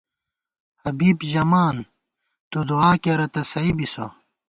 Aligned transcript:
حبیب 0.83 1.17
ژَمان 1.31 1.77
تُو 2.49 2.59
دُعا 2.69 2.91
کېرہ 3.03 3.27
تہ 3.33 3.41
سَئ 3.51 3.69
بِسہ 3.77 4.05